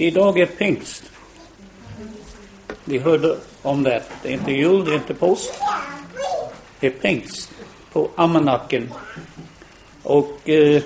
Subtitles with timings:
[0.00, 1.10] Idag är pingst.
[2.84, 4.02] Vi hörde om det.
[4.22, 5.52] Det är inte jul, det är inte påsk.
[6.80, 7.50] Det är pingst
[7.92, 8.92] på Ammanacken.
[10.02, 10.82] Och eh,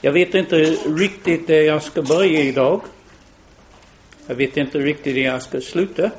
[0.00, 0.56] jag vet inte
[0.96, 2.80] riktigt där jag ska börja idag.
[4.26, 6.10] Jag vet inte riktigt där jag ska sluta.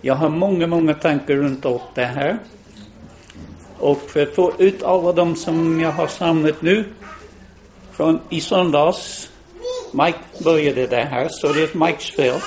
[0.00, 2.38] Jag har många, många tankar runt om det här.
[3.78, 6.84] Och för att få ut alla de som jag har samlat nu
[7.96, 9.30] från i söndags.
[9.92, 12.40] Mike började det här, så det är Mikes fel.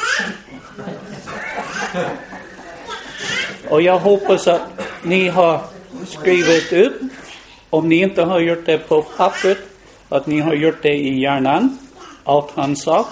[3.69, 4.61] Och jag hoppas att
[5.03, 5.61] ni har
[6.05, 6.93] skrivit upp,
[7.69, 9.57] om ni inte har gjort det på pappret,
[10.09, 11.77] att ni har gjort det i hjärnan,
[12.23, 13.07] allt han sa.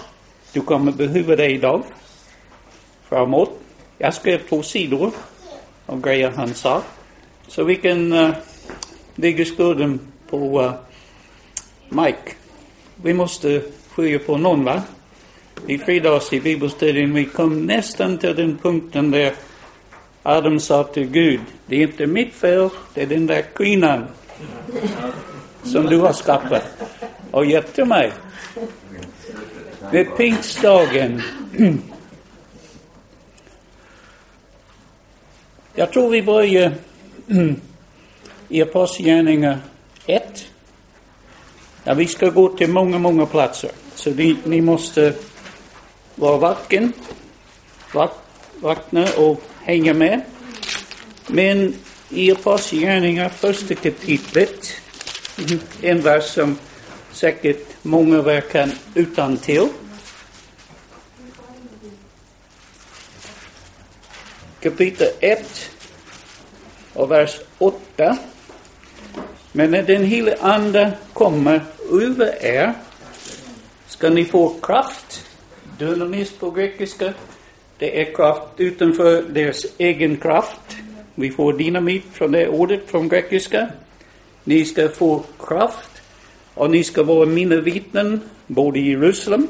[0.53, 1.83] Du kommer behöva det idag,
[3.09, 3.59] framåt.
[3.97, 5.11] Jag skrev två sidor
[5.85, 6.81] av grejer han sa.
[7.47, 8.33] Så vi kan uh,
[9.15, 10.73] lägga skulden på uh,
[11.95, 12.35] Mike.
[12.95, 13.61] Vi måste
[13.95, 14.81] skilja på någon, va?
[15.67, 19.33] I fredags i bibelstudien vi kom nästan till den punkten där
[20.23, 24.05] Adam sa till Gud, det är inte mitt fel, det är den där kvinnan
[25.63, 26.63] som du har skapat
[27.31, 28.11] och gett till mig.
[29.91, 31.21] Det är pingstdagen.
[35.75, 36.71] Jag tror vi börjar
[38.49, 39.59] i Apostlagärningarna
[41.87, 43.71] Ja, vi ska gå till många, många platser.
[43.95, 45.13] Så ni, ni måste
[46.15, 46.93] vara vaken,
[47.93, 48.11] vak,
[48.55, 50.21] vakna och hänga med.
[51.27, 51.73] Men
[52.09, 54.71] i Apostlagärningarna, första kapitlet,
[55.81, 56.57] en vers som
[57.11, 59.67] säkert många verkar utan till.
[64.59, 65.69] Kapitel 1
[66.93, 68.17] och vers 8.
[69.51, 72.73] Men när den helige Ande kommer över er
[73.87, 75.25] ska ni få kraft.
[75.79, 77.13] Dynamis på grekiska.
[77.77, 80.77] Det är kraft utanför deras egen kraft.
[81.15, 83.69] Vi får dynamit från det ordet från grekiska.
[84.43, 86.01] Ni ska få kraft
[86.53, 89.47] och ni ska vara mina vittnen både i Jerusalem,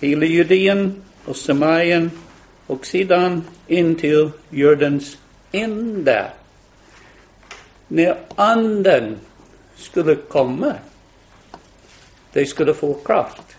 [0.00, 2.10] hela Judeen och Samarien
[2.66, 5.18] och sedan in till jordens
[5.52, 6.26] ände.
[7.88, 9.16] När anden
[9.76, 10.74] skulle komma,
[12.32, 13.56] de skulle få kraft.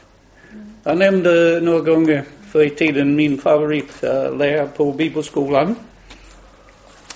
[0.83, 5.75] Jag nämnde några gånger förr i tiden min favoritlärare eh, på bibelskolan.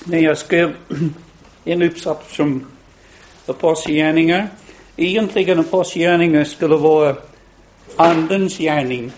[0.04, 0.76] När jag skrev
[1.66, 2.66] en uppsats som
[3.46, 4.48] apostlagärningar.
[4.98, 7.16] Egentligen apostlagärningar skulle vara
[7.96, 9.12] andens gärning.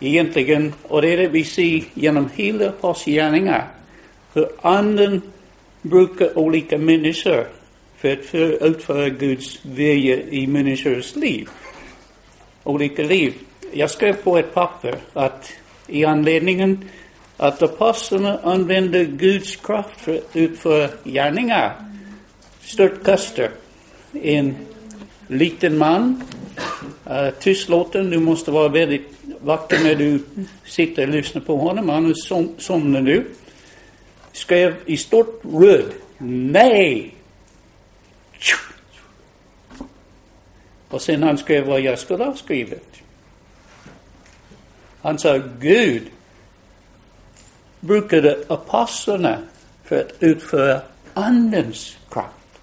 [0.00, 3.68] Egentligen, och det är det vi ser genom hela apostlagärningar.
[4.34, 5.22] Hur anden
[5.82, 7.46] brukar olika människor
[8.14, 11.48] för att utföra Guds vilja i människors liv.
[12.64, 13.34] Olika liv.
[13.72, 15.52] Jag skrev på ett papper att
[15.86, 16.88] i anledningen
[17.36, 21.86] att apostlarna använde Guds kraft för att utföra gärningar
[22.66, 23.50] störtkastare,
[24.12, 24.54] en
[25.26, 26.22] liten man,
[27.10, 30.20] uh, tystlåten, du måste vara väldigt vacker när du
[30.64, 33.26] sitter och lyssnar på honom, annars som, somnar du.
[34.32, 37.15] Skrev i stort röd, nej!
[40.96, 43.02] Och sen han skrev vad jag skulle ha skrivit.
[45.02, 46.02] Han sa, Gud
[47.80, 49.38] brukade apostlarna
[49.84, 50.80] för att utföra
[51.14, 52.60] Andens kraft.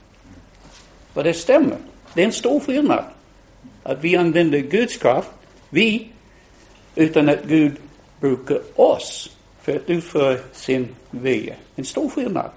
[1.13, 1.77] Och det stämmer.
[2.13, 3.05] Det är en stor skillnad.
[3.83, 5.29] Att vi använder Guds kraft,
[5.69, 6.11] vi,
[6.95, 7.73] utan att Gud
[8.19, 11.55] brukar oss för att utföra sin vilja.
[11.75, 12.51] En stor skillnad.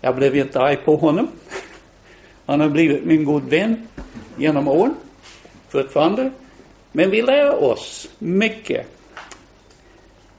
[0.00, 1.28] Jag blev inte arg på honom.
[2.46, 3.88] Han har blivit min god vän
[4.36, 4.94] genom åren,
[5.68, 6.30] fortfarande.
[6.92, 8.86] Men vi lär oss mycket.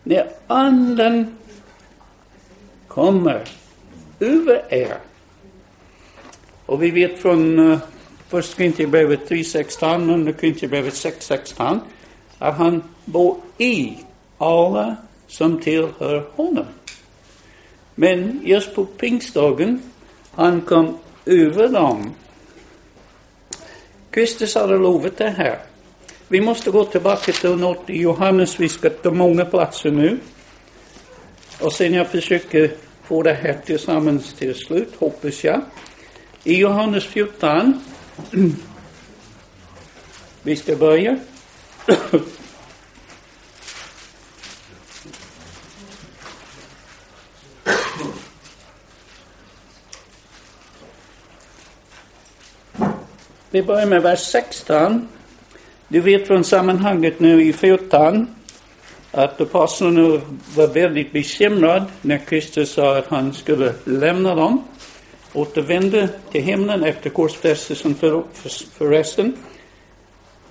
[0.04, 1.38] När anden
[2.88, 3.44] kommer
[4.20, 4.98] över er.
[6.66, 7.80] Och vi vet från eh, uh,
[8.28, 11.80] första Korintierbrevet 3.16 och Korintierbrevet 6.16
[12.38, 13.98] att han bor i
[14.38, 14.96] alla
[15.28, 16.66] som tillhör honom.
[17.96, 19.82] Men just på pingstdagen,
[20.32, 22.14] han kom över dem.
[24.12, 25.60] Kristus hade lovat det här.
[26.28, 28.60] Vi måste gå tillbaka till något i Johannes.
[28.60, 30.18] Vi ska ta många platser nu.
[31.60, 32.72] Och sen jag försöker
[33.04, 35.62] få det här tillsammans till slut, hoppas jag.
[36.44, 37.82] I Johannes 14.
[40.44, 41.20] vi ska börja.
[53.52, 55.08] Vi börjar med vers 16.
[55.88, 58.36] Du vet från sammanhanget nu i 14
[59.12, 60.22] att apostlarna
[60.56, 64.64] var väldigt bekymrade när Kristus sa att han skulle lämna dem,
[65.34, 69.38] återvända till himlen efter korsfästelsen för, för, förresten.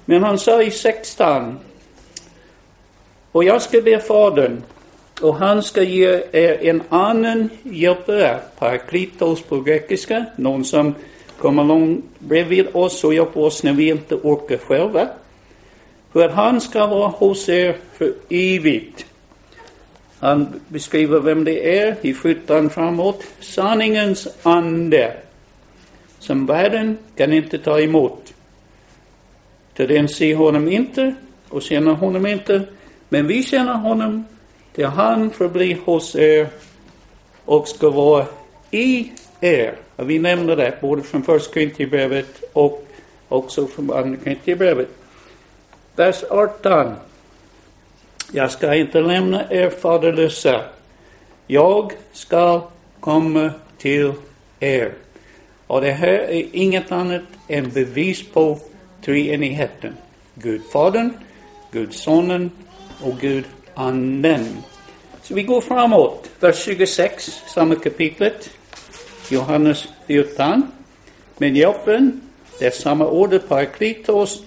[0.05, 1.59] Men han sa i 16,
[3.33, 4.63] och jag ska be Fadern,
[5.21, 10.95] och han ska ge er en annan hjälpare, paraklitos på grekiska, någon som
[11.39, 15.09] komma långt bredvid oss och hjälpa oss när vi inte orkar själva.
[16.13, 19.07] För att han ska vara hos er för evigt.
[20.19, 23.25] Han beskriver vem det är i 17 framåt.
[23.41, 25.17] Sanningens ande
[26.19, 28.35] som världen kan inte ta emot.
[29.75, 31.15] Till den ser honom inte
[31.49, 32.63] och känner honom inte.
[33.09, 34.25] Men vi känner honom
[34.73, 36.49] till han förblir hos er
[37.45, 38.27] och ska vara
[38.71, 39.86] i er.
[39.97, 42.87] Och vi nämner det både från första Korintierbrevet och
[43.29, 44.89] också från andra Korintierbrevet.
[45.97, 46.95] Vers 18.
[48.33, 50.65] Jag ska inte lämna er faderlösa.
[51.47, 52.69] Jag ska
[53.01, 54.13] komma till
[54.61, 54.93] er.
[55.67, 58.59] Och det här är inget annat än bevis på
[59.05, 59.97] treenigheten.
[60.35, 61.13] Gud Fadern,
[61.73, 62.51] Gud Sonen
[63.03, 63.45] och Gud
[63.75, 64.47] Anden.
[65.23, 66.31] Så vi går framåt.
[66.41, 68.51] Vers 26, samma kapitlet.
[69.31, 70.63] Johannes 14.
[71.39, 72.21] Men hjälpen,
[72.59, 74.43] det är samma ord, paraklitos,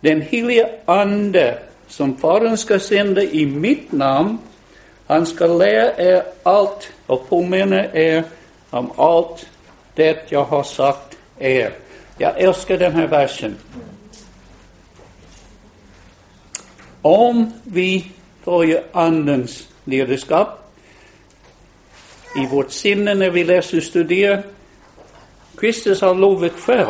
[0.00, 1.58] den helige Ande
[1.88, 4.38] som Fadern ska sända i mitt namn.
[5.06, 8.24] Han ska lära er allt och påminna er
[8.70, 9.46] om allt
[9.94, 11.72] det jag har sagt er.
[12.18, 13.56] Jag älskar den här versen.
[17.02, 18.12] Om vi
[18.44, 20.67] följer Andens ledarskap
[22.42, 24.42] i vårt sinne när vi läser och studerar.
[25.56, 26.86] Kristus har lovat själv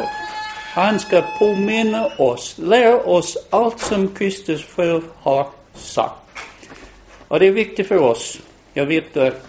[0.78, 6.14] han ska påminna oss, lära oss allt som Kristus själv har sagt.
[7.28, 8.40] Och det är viktigt för oss.
[8.74, 9.48] Jag vet att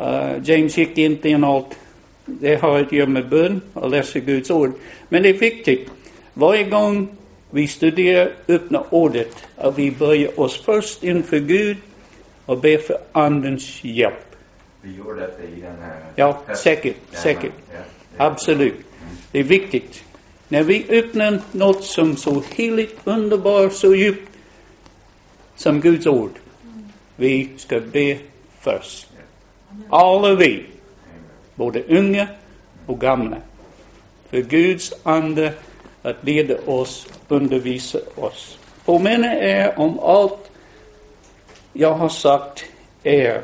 [0.00, 1.78] uh, James gick inte in allt.
[2.24, 4.72] Det har att göra med bön och läsa Guds ord.
[5.08, 5.90] Men det är viktigt.
[6.34, 7.08] Varje gång
[7.50, 11.76] vi studerar öppna ordet att vi börjar oss först inför Gud
[12.46, 14.27] och ber för Andens hjälp.
[14.82, 16.02] Vi gjorde det i den här...
[16.14, 17.52] Ja, säkert, säkert.
[18.16, 18.74] Absolut.
[19.32, 20.04] Det är viktigt.
[20.48, 24.32] När vi öppnar något som så heligt, underbart, så djupt
[25.56, 26.30] som Guds ord,
[27.16, 28.18] vi ska be
[28.60, 29.08] först.
[29.90, 30.66] Alla vi,
[31.54, 32.28] både unga
[32.86, 33.36] och gamla.
[34.30, 35.52] För Guds ande
[36.02, 38.58] att leda oss, undervisa oss.
[38.84, 40.50] Påminna er om allt
[41.72, 42.64] jag har sagt
[43.02, 43.42] er.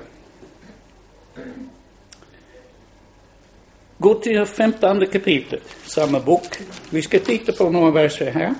[3.98, 6.58] Gå till femtonde kapitlet, samma bok.
[6.90, 8.54] Vi ska titta på några verser här.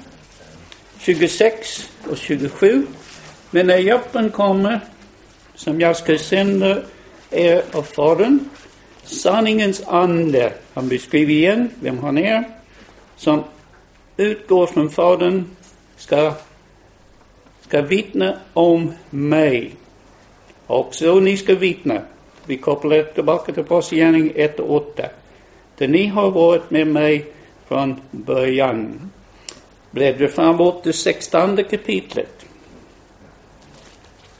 [0.98, 2.86] 26 och 27.
[3.50, 4.80] Men när hjälpen kommer,
[5.54, 6.82] som jag ska sända
[7.30, 8.38] er av Fadern,
[9.02, 12.44] sanningens ande, han beskriver igen vem han är,
[13.16, 13.44] som
[14.16, 15.44] utgår från Fadern,
[15.96, 16.34] ska,
[17.60, 19.74] ska vittna om mig.
[20.66, 22.02] Också ni ska vittna.
[22.46, 25.02] Vi kopplar tillbaka till Apostlagärningarna 1 och 8.
[25.76, 27.26] Där ni har varit med mig
[27.68, 29.10] från början.
[29.90, 32.46] Bläddra framåt till sextonde kapitlet.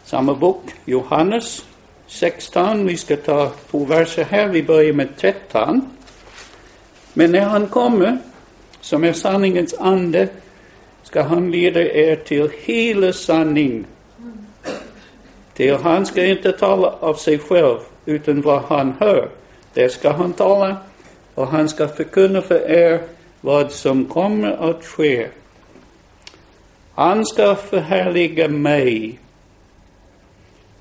[0.05, 1.65] Samma bok, Johannes
[2.07, 2.87] 16.
[2.87, 4.49] Vi ska ta två verser här.
[4.49, 5.91] Vi börjar med 13.
[7.13, 8.19] Men när han kommer,
[8.81, 10.29] som är sanningens ande,
[11.03, 13.85] ska han leda er till hela sanning.
[15.55, 19.29] Till han ska inte tala av sig själv, utan vad han hör,
[19.73, 20.77] det ska han tala
[21.35, 23.01] och han ska förkunna för er
[23.41, 25.29] vad som kommer att ske.
[26.95, 29.19] Han ska förhärliga mig.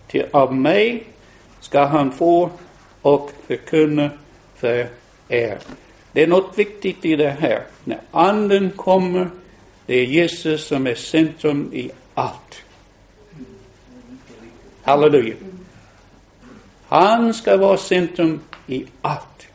[0.08, 1.04] Till av mig
[1.60, 2.50] ska han få
[3.02, 4.10] och förkunna
[4.56, 4.88] för
[5.28, 5.58] er.
[6.12, 7.64] Det är något viktigt i det här.
[7.84, 9.30] När anden kommer,
[9.86, 12.64] det är Jesus som är centrum i allt.
[14.84, 15.36] Halleluja.
[16.94, 19.48] Han ska vara centrum i allt.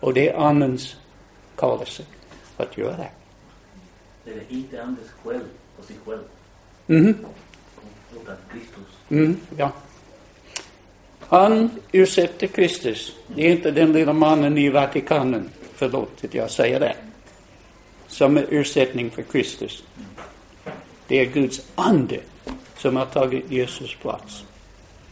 [0.00, 0.96] Och det är Andens
[1.56, 2.02] kallelse
[2.56, 3.10] att göra det.
[4.24, 5.44] Det är inte Andens själv
[5.76, 6.20] på sig själv.
[6.86, 7.14] Mm.
[8.22, 8.86] Utan Kristus.
[9.08, 9.72] Mm, ja.
[11.20, 13.16] Han ursäkter Kristus.
[13.26, 16.96] Det är inte den lilla mannen i Vatikanen, förlåt att jag säger det,
[18.08, 19.84] som är ursättning för Kristus.
[21.06, 22.20] Det är Guds ande
[22.76, 24.44] som har tagit Jesus plats.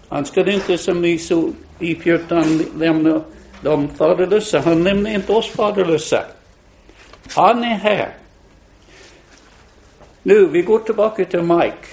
[0.09, 3.21] Han skulle inte som vi såg i 14 lämna
[3.63, 4.61] de faderlösa.
[4.61, 6.25] Han nämner inte oss faderlösa.
[7.35, 8.15] Han är här.
[10.23, 11.87] Nu, vi går tillbaka till Mike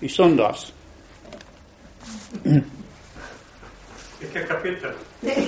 [0.00, 0.72] i söndags.
[4.20, 4.90] Vilka kapitel?
[5.20, 5.46] Mike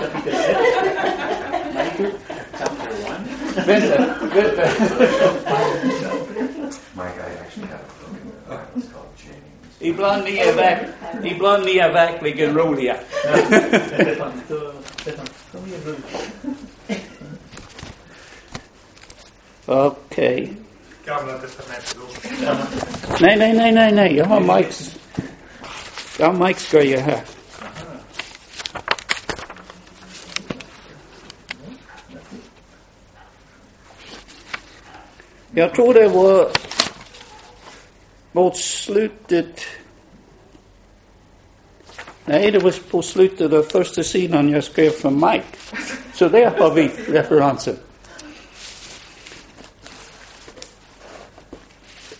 [0.00, 0.56] kapitel 1.
[1.74, 2.10] Mike
[2.58, 2.96] chapter 1.
[3.66, 4.62] Vänta, vänta.
[6.92, 7.22] Mike,
[9.80, 10.78] Ibland ni är, verk,
[11.24, 12.96] ibland ni är verkligen roliga.
[19.66, 20.52] Okej.
[21.04, 21.96] Gamla testamentet.
[23.20, 24.16] Nej, nej, nej, nej, nej.
[24.16, 24.96] Jag har Mikes,
[26.18, 27.20] jag har Mikes grejer här.
[35.50, 36.50] Jag tror det var
[38.38, 39.60] mot slutet.
[42.24, 45.46] Nej, det var på slutet av första sidan jag skrev för Mike.
[46.14, 47.76] Så där har vi referensen.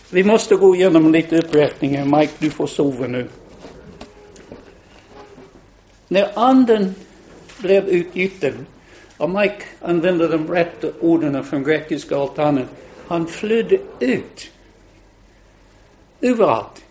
[0.09, 2.05] Vi måste gå igenom lite uppräkningar.
[2.05, 3.27] Mike, du får sova nu.
[6.07, 6.95] När anden
[7.57, 8.65] blev utgjuten,
[9.17, 12.67] och Mike använde de rätta orden från grekiska altanen,
[13.07, 14.51] han flydde ut.
[16.21, 16.83] Överallt.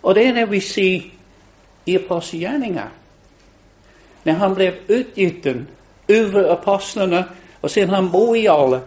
[0.00, 1.02] Och det är när vi ser
[1.84, 2.90] i Apostlagärningarna.
[4.22, 5.66] När han blev utgjuten
[6.08, 7.24] över apostlarna
[7.60, 8.80] och sen han bor i alla.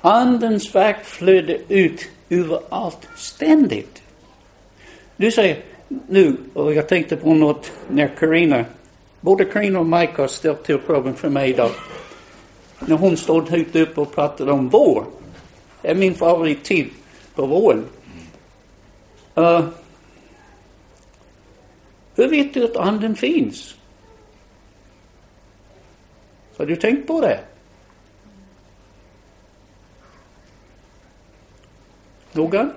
[0.00, 4.02] Andens verk flödde ut överallt ständigt.
[5.16, 8.64] Du säger nu, och jag tänkte på något när Karina,
[9.20, 11.70] både Karina och Mike har ställt till problem för mig idag.
[12.78, 15.04] När hon stod högt upp och pratade om vår.
[15.82, 16.90] Det är min favorittid
[17.34, 17.88] på våren.
[19.38, 19.68] Uh,
[22.14, 23.74] hur vet du att anden finns?
[26.56, 27.40] Har du tänkt på det?
[32.32, 32.72] Någon?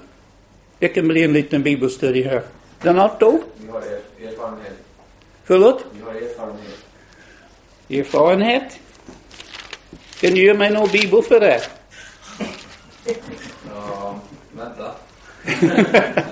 [0.80, 2.42] Det kan bli en liten bibelstudie här.
[2.82, 3.40] Donato?
[3.56, 4.74] Vi har er- erfarenhet.
[5.44, 5.86] Förlåt?
[5.92, 6.86] Vi har erfarenhet.
[7.90, 8.80] Erfarenhet?
[10.20, 11.62] Kan du ge mig någon bibel för det?
[13.70, 14.07] Ja,
[14.58, 14.92] vänta.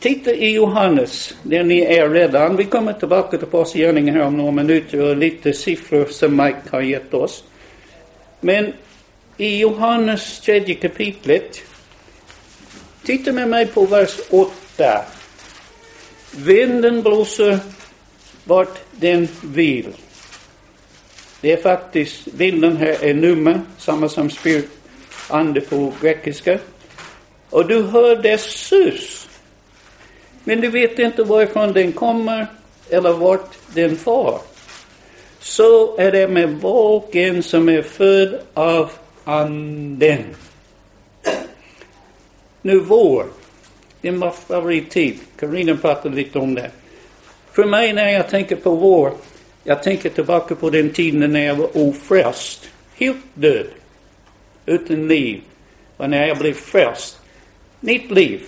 [0.00, 2.56] Titta i Johannes, där ni är redan.
[2.56, 6.80] Vi kommer tillbaka till påskgärningen här om några minuter och lite siffror som Mike har
[6.80, 7.44] gett oss.
[8.40, 8.72] Men
[9.36, 11.60] i Johannes tredje kapitlet,
[13.02, 15.04] titta med mig på vers 8.
[16.36, 17.58] Vinden blåser
[18.44, 19.92] vart den vill.
[21.40, 24.77] Det är faktiskt, vinden här är nummer, samma som spirit,
[25.28, 26.58] ande på grekiska.
[27.50, 29.28] Och du hör dess sus.
[30.44, 32.46] Men du vet inte varifrån den kommer
[32.90, 34.40] eller vart den far.
[35.40, 38.90] Så är det med var och en som är född av
[39.24, 40.24] anden.
[42.62, 43.26] Nu vår,
[44.00, 45.18] Det är min favorittid.
[45.38, 46.70] Karina pratade lite om det.
[47.52, 49.12] För mig när jag tänker på vår,
[49.64, 53.66] jag tänker tillbaka på den tiden när jag var ofrälst, helt död,
[54.68, 55.42] utan liv.
[55.96, 57.18] Och när jag blev frälst,
[57.80, 58.42] Mitt liv.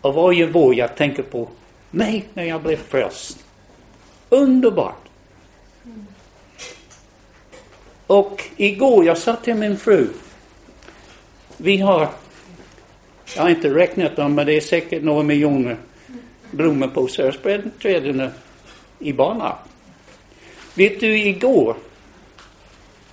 [0.00, 1.48] Och varje vår jag tänker på
[1.90, 3.44] mig när jag blev frälst.
[4.28, 5.08] Underbart.
[8.06, 10.08] Och igår jag sa till min fru,
[11.56, 12.08] vi har,
[13.36, 15.76] jag har inte räknat dem, men det är säkert några miljoner
[16.50, 18.30] blommor på Sörsprädträden
[18.98, 19.56] i banan.
[20.74, 21.76] Vet du, igår,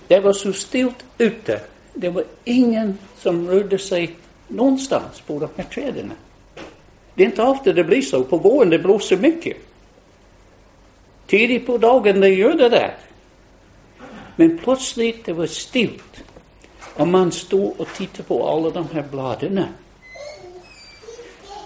[0.08, 1.60] det var så stilt ute.
[2.00, 4.14] Det var ingen som rörde sig
[4.48, 6.12] någonstans på de här träden.
[7.14, 8.24] Det är inte ofta det blir så.
[8.24, 9.56] På våren det blåser mycket.
[11.26, 12.94] Tidigt på dagen det gör det där.
[14.36, 16.24] Men plötsligt det var stilt.
[16.94, 19.64] Och man stod och tittade på alla de här bladen.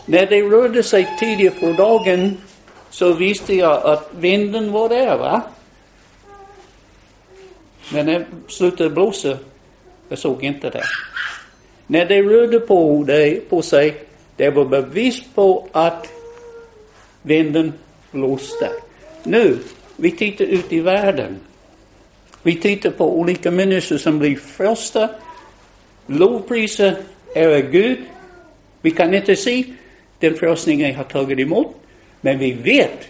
[0.07, 2.37] När det rörde sig tidigt på dagen
[2.91, 5.43] så visste jag att vinden var där, va?
[7.93, 9.39] Men när det slutade blåsa,
[10.13, 10.85] jag såg inte det.
[11.87, 13.97] När det rörde på, det, på sig,
[14.37, 16.07] det var bevis på att
[17.23, 17.73] vinden
[18.11, 18.69] blåste.
[19.23, 19.59] Nu,
[19.97, 21.39] vi tittar ut i världen.
[22.43, 25.09] Vi tittar på olika människor som blir frälsta,
[26.07, 26.97] lovpriser
[27.35, 27.99] ära Gud.
[28.81, 29.65] Vi kan inte se
[30.19, 31.77] den frälsningen jag har tagit emot,
[32.21, 33.09] men vi vet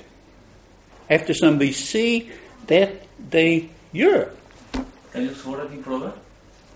[1.07, 2.23] eftersom vi ser
[2.67, 4.29] det de gör.
[5.13, 6.11] Kan du svara din fråga?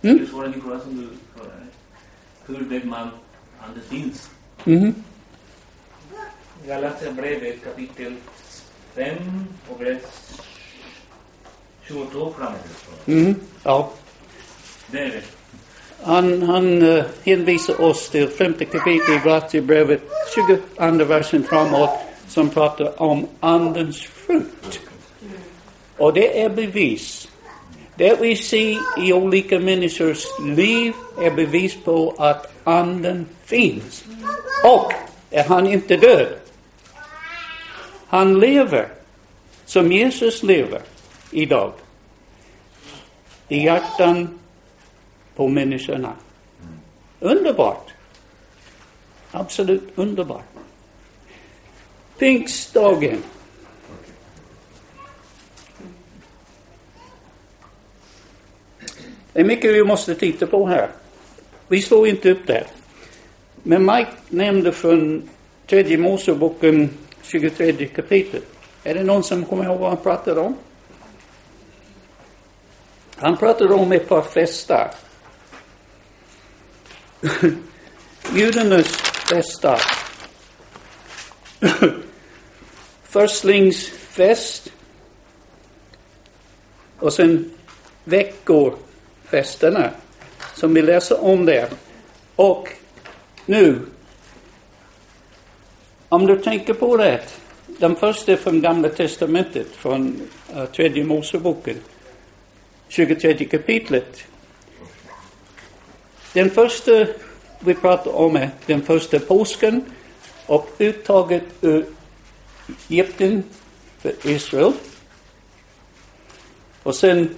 [0.03, 0.27] Mm.
[0.27, 1.67] Svara din fråga som du frågade?
[2.47, 3.11] Hur vet man
[3.61, 4.31] anden finns?
[4.65, 4.95] Mhm.
[6.67, 8.15] Galaterbrevet kapitel
[8.95, 10.03] 5 och vers
[11.89, 12.59] 22 framåt.
[13.07, 13.93] Mm, ja.
[14.91, 15.23] Det är det.
[16.03, 20.03] Han, han eh, hänvisar oss till femte kapitlet i Galaterbrevet,
[20.87, 21.91] 22 versen framåt,
[22.29, 24.81] som pratar om Andens frukt.
[25.97, 27.29] Och det är bevis.
[27.97, 34.05] Det vi ser i olika människors liv är bevis på att Anden finns.
[34.65, 34.93] Och
[35.31, 36.37] är han inte död.
[38.07, 38.89] Han lever
[39.65, 40.81] som Jesus lever
[41.31, 41.73] idag.
[43.49, 44.39] I hjärtan
[45.37, 46.13] på människorna.
[47.21, 47.91] Underbart.
[49.31, 50.45] Absolut underbart.
[52.19, 53.23] Pingstdagen.
[59.37, 60.91] Det är mycket vi måste titta på här.
[61.69, 62.67] Vi slår inte upp det.
[63.63, 65.29] Men Mike nämnde från
[65.67, 66.91] tredje Moseboken
[67.23, 68.43] 23 kapitlet.
[68.85, 70.57] Är det någon som kommer ihåg vad han pratade om?
[73.17, 74.91] Han pratade om ett par festar.
[78.35, 78.97] Judarnas
[79.31, 79.81] festar.
[83.03, 84.73] Förstlingsfest.
[86.99, 87.51] Och sen
[88.05, 88.86] veckor
[89.31, 89.91] festerna
[90.55, 91.69] Som vi läser om där.
[92.37, 92.69] Och
[93.47, 93.81] nu.
[96.09, 97.21] Om du tänker på det.
[97.67, 99.67] Den första är från Gamla Testamentet.
[99.67, 100.21] Från
[100.57, 101.77] uh, tredje Moseboken.
[102.89, 104.25] 23 kapitlet.
[106.33, 107.07] Den första
[107.61, 109.85] vi pratar om är den första påsken
[110.47, 111.87] och uttaget ur
[112.89, 113.43] Egypten
[113.99, 114.73] för Israel.
[116.83, 117.35] Och sen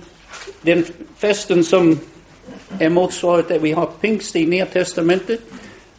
[0.62, 0.84] den
[1.16, 1.98] festen som
[2.78, 5.40] är motsvaret det vi har pingst i Nya Testamentet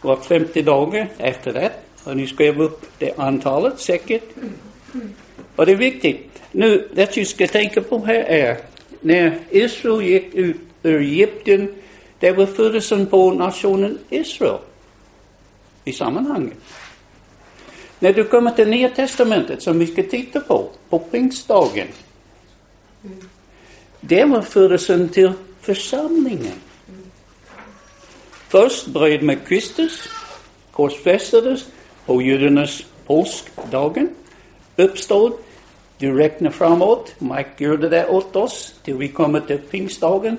[0.02, 1.72] var 50 dagar efter det.
[2.04, 4.24] Och ni skrev upp det antalet säkert.
[5.56, 6.42] Och det är viktigt.
[6.52, 8.58] Nu, det du ska tänka på här är
[9.02, 11.76] när Israel gick ut ur Egypten,
[12.20, 14.58] det var födelsen på nationen Israel
[15.86, 16.58] i sammanhanget.
[18.00, 21.88] När du kommer till Nya Testamentet, som vi ska titta på, på pingstdagen,
[24.02, 25.32] det var födelsen till
[25.62, 26.56] församlingen.
[28.48, 30.10] Först började med Kristus,
[30.72, 31.66] korsfästades
[32.06, 34.10] på judarnas påskdagen,
[34.76, 35.34] uppstod,
[35.98, 40.38] du räknar framåt, Mike gjorde det åt oss, till vi kommer till pingstdagen,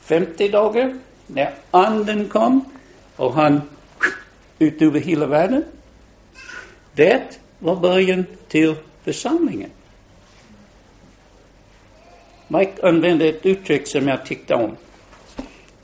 [0.00, 2.64] 50 dagar, när anden kom
[3.16, 3.60] och han
[4.58, 5.64] ut över hela världen.
[6.94, 9.70] Det var början till församlingen.
[12.48, 14.76] Mike använde ett uttryck som jag tyckte om.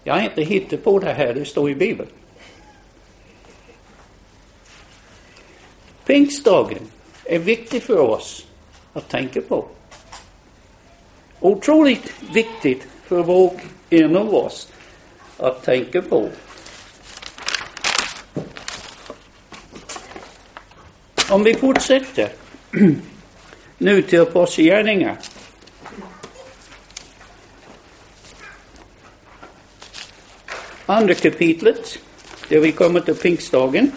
[0.04, 2.08] Jag har inte hittat på det här, det står i Bibeln.
[6.06, 6.90] Pingstdagen
[7.24, 8.46] är viktig för oss
[8.92, 9.68] att tänka på.
[11.40, 14.72] Otroligt viktigt för var och en av oss
[15.36, 16.28] att tänka på.
[21.30, 22.28] Om vi fortsätter
[23.78, 25.16] nu till Apostlagärningarna.
[30.90, 31.98] Andra kapitlet,
[32.48, 33.92] där vi kommer till pingstdagen.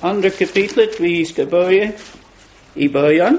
[0.00, 1.92] Andra kapitlet, vi ska börja
[2.74, 3.38] i början.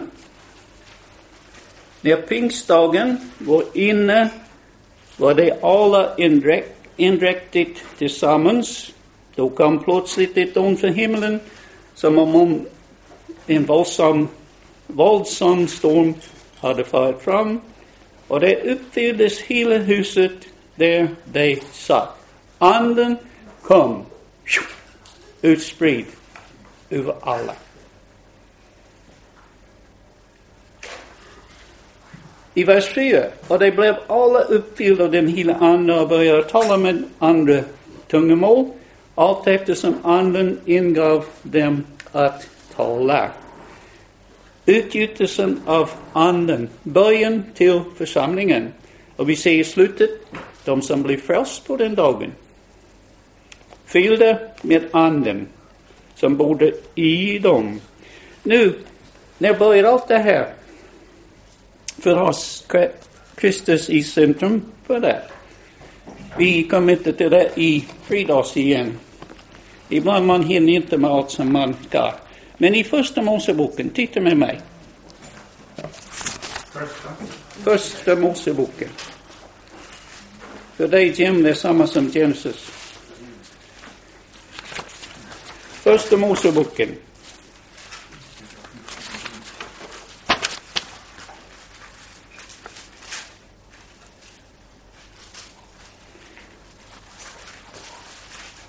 [2.02, 4.30] När pingstdagen var inne
[5.18, 6.16] var de alla
[6.98, 8.92] indräktigt tillsammans.
[9.36, 11.40] Då kom plötsligt ett ord från himlen
[11.96, 12.66] som om
[13.48, 14.28] en våldsam,
[14.88, 16.14] våldsam storm
[16.56, 17.62] hade farit fram
[18.28, 20.32] och det uppfylldes hela huset
[20.76, 22.18] där de satt.
[22.58, 23.18] Anden
[23.62, 24.06] kom
[25.42, 26.06] utspridd
[26.90, 27.54] över alla.
[32.54, 36.78] I vers 4, och de blev alla uppfyllda av den heliga Ande och började tala
[36.78, 37.64] med andra
[38.08, 38.72] tungomål,
[39.16, 43.32] allt eftersom Anden ingav dem att tala.
[44.66, 48.74] Utgjutelsen av Anden, början till församlingen.
[49.16, 50.10] Och vi ser i slutet,
[50.66, 52.32] de som blir frälst på den dagen,
[53.86, 55.48] fyllda med Anden,
[56.16, 57.82] som bodde i dem.
[58.44, 58.74] Nu,
[59.38, 60.54] när börjar allt det här?
[61.98, 62.68] För oss,
[63.36, 65.22] Kristus i centrum för det.
[66.38, 69.00] Vi kommer inte till det i fridags igen.
[69.90, 72.14] Ibland man hinner inte med allt som man ska.
[72.58, 74.62] Men i första Moseboken, titta med mig.
[76.72, 77.10] Första.
[77.64, 78.90] Första Moseboken.
[80.76, 82.72] För dig Jim, det är samma som Genesis.
[85.84, 86.90] Första Moseboken.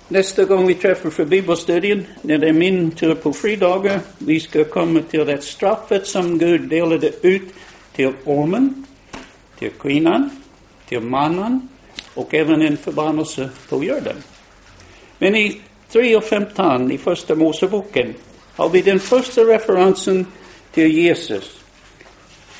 [0.09, 4.63] Nästa gång vi träffar för bibelstudien, när det är min tur på fridagar, vi ska
[4.63, 7.53] komma till det straffet som Gud delade ut
[7.95, 8.85] till ormen,
[9.59, 10.29] till kvinnan,
[10.87, 11.67] till mannen
[12.13, 14.15] och även en förbannelse på jorden.
[15.17, 18.13] Men i 3 och 15 i första Moseboken
[18.55, 20.25] har vi den första referensen
[20.71, 21.59] till Jesus.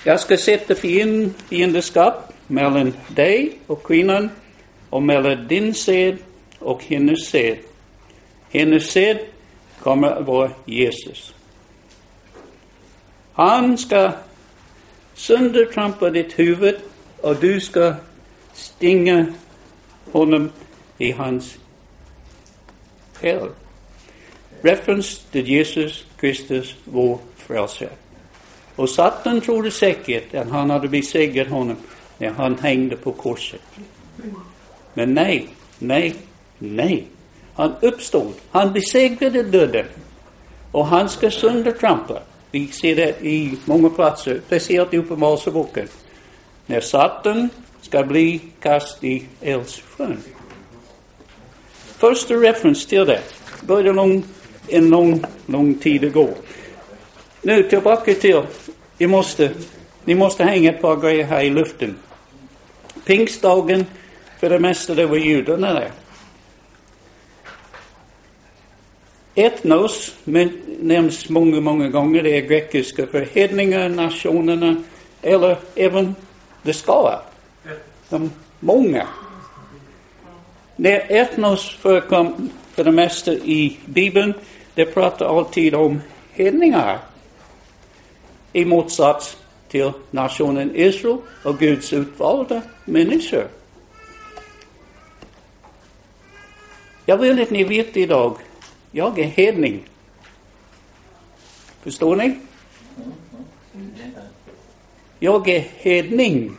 [0.04, 4.30] Jag ska sätta fiend, fiendeskap mellan dig och kvinnan
[4.90, 6.18] och mellan din sed
[6.60, 7.58] och hennes sed.
[8.50, 9.20] Hennes sed
[9.80, 11.34] kommer att vara Jesus.
[13.34, 14.12] Han ska
[15.14, 16.76] söndertrampa ditt huvud
[17.22, 17.96] och du ska
[18.54, 19.26] stinga
[20.12, 20.52] honom
[20.98, 21.58] i hans
[23.14, 23.50] själ.
[24.62, 27.90] Reference till Jesus Kristus, vår frälsare.
[28.76, 31.76] Och Satan trodde säkert att han hade besegrat honom
[32.18, 33.62] när han hängde på korset.
[34.94, 35.48] Men nej,
[35.80, 36.16] nej,
[36.60, 37.08] nej.
[37.54, 38.34] Han uppstod.
[38.52, 39.86] Han besegrade döden.
[40.72, 42.22] Och han ska söndertrampa.
[42.52, 45.88] Vi ser det i många platser, speciellt i Uppenbarelseboken.
[46.66, 47.50] När Satan
[47.82, 50.18] ska bli kast i eldsjön.
[51.98, 53.22] Första referens till det
[53.62, 54.24] började lång,
[54.68, 56.30] en lång, lång tid ago.
[57.42, 58.42] Nu tillbaka till,
[58.98, 59.52] ni måste,
[60.06, 61.96] ni måste hänga ett par grejer här i luften.
[63.06, 63.86] Pingstdagen,
[64.40, 65.92] för det mesta det var judarna där.
[69.38, 72.24] Etnos men, nämns många, många gånger.
[72.24, 74.84] Det är grekiska för hedningar, nationerna
[75.22, 76.16] eller även
[76.64, 77.20] det skara.
[78.10, 79.08] De många.
[80.76, 84.34] När etnos förekom för det mesta i Bibeln,
[84.74, 87.00] det pratar alltid om hedningar.
[88.54, 89.38] I motsats
[89.70, 93.48] till nationen Israel och Guds utvalda människor.
[97.06, 98.38] Jag vill att ni vet idag,
[98.92, 99.84] jag är hedning.
[101.82, 102.40] Förstår ni?
[105.20, 106.58] Jag är hedning.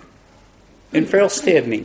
[0.90, 1.84] En frälst hedning.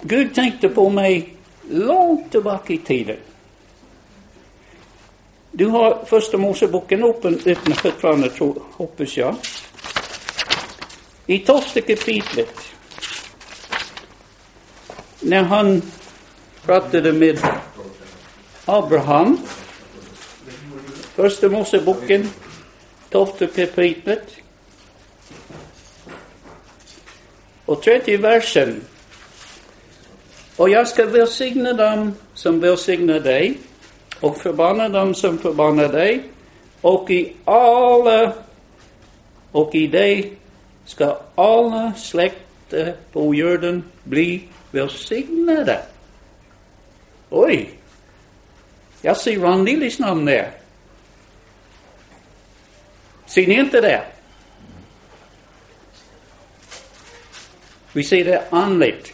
[0.00, 1.34] Gud tänkte på mig
[1.70, 3.16] långt tillbaka i tiden.
[5.50, 9.36] Du har första Moseboken öppen, öppen fortfarande, tror, hoppas jag.
[11.26, 12.56] I tolfte kapitlet,
[15.20, 15.82] när han
[16.62, 17.38] pratade med
[18.68, 19.38] Abraham,
[21.14, 22.30] första Moseboken,
[23.10, 24.36] tolfte kapitlet,
[27.66, 28.80] och tredje versen.
[30.56, 33.58] Och jag ska välsigna dem som välsignar dig
[34.20, 36.22] och förbanna dem som förbannar dig.
[36.80, 38.32] Och i alla
[39.52, 40.32] och i dig
[40.84, 45.82] ska alla släkter på jorden bli välsignade.
[47.30, 47.70] Oj!
[49.06, 50.50] Jag ser Ron Lillys namn där.
[53.26, 54.02] Ser ni inte det?
[57.92, 59.12] Vi ser det andligt.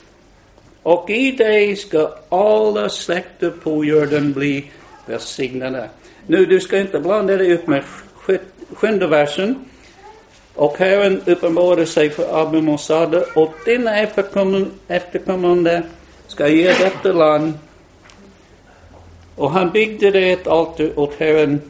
[0.83, 4.71] Och i dig ska alla släkter på jorden bli
[5.07, 5.89] välsignade.
[6.27, 7.85] Nu, du ska inte blanda dig upp med
[8.75, 9.65] sjunde versen.
[10.55, 13.99] Och Herren uppenbarade sig för Abim och sade, och dina
[14.89, 15.83] efterkommande
[16.27, 17.53] ska ge detta land.
[19.37, 21.61] Och han byggde det ett altar åt Herren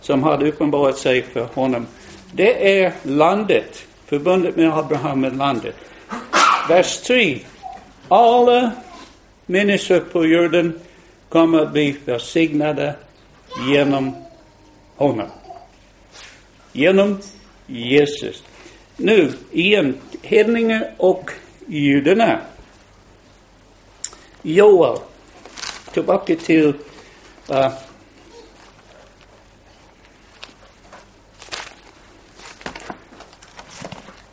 [0.00, 1.86] som hade uppenbarat sig för honom.
[2.32, 5.74] Det är landet, förbundet med Abraham med landet.
[6.68, 7.38] Vers 3.
[8.08, 8.72] Alla
[9.46, 10.80] människor på jorden
[11.28, 12.94] kommer att bli välsignade
[13.68, 14.16] genom
[14.96, 15.28] honom.
[16.72, 17.18] Genom
[17.66, 18.42] Jesus.
[18.96, 21.30] Nu igen, hedningar och
[21.66, 22.40] judarna.
[24.42, 24.98] Joel,
[25.96, 26.74] tillbaka till
[27.50, 27.68] uh,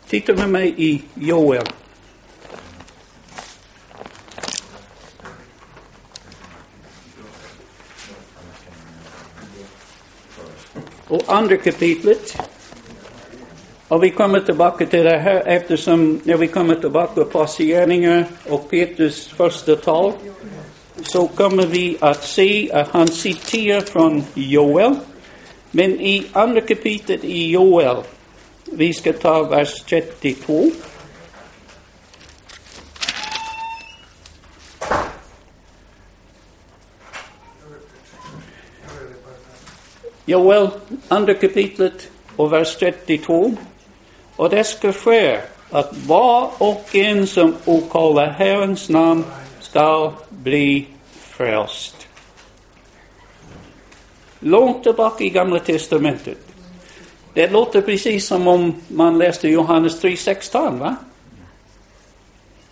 [0.06, 1.66] Titta med mig i Joel.
[11.08, 12.36] Och andra kapitlet.
[13.88, 18.70] Och vi kommer tillbaka till det här eftersom när vi kommer tillbaka på Apostlagärningarna och
[18.70, 20.12] Petrus första tal
[21.04, 24.94] så kommer vi att se att han citerar från Joel.
[25.70, 27.96] Men i andra kapitlet i Joel,
[28.64, 30.70] vi ska ta vers 32.
[40.26, 40.68] Joel,
[41.08, 43.52] andra kapitlet och vers 32.
[44.36, 45.40] Och det ska ske
[45.70, 49.24] att var och en som okallar Herrens namn
[49.60, 50.86] ska bli
[51.36, 52.08] frälst.
[54.40, 56.38] Långt tillbaka i Gamla Testamentet.
[57.34, 60.96] Det låter precis som om man läste Johannes 3.16, va?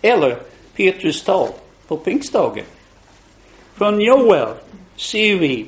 [0.01, 0.37] Eller
[0.75, 1.49] Petrus tal
[1.87, 2.65] på pingstdagen.
[3.73, 4.53] Från Joel
[4.95, 5.65] ser vi